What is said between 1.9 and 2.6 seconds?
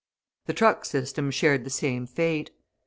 fate.